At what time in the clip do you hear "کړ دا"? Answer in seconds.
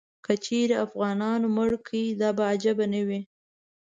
1.87-2.29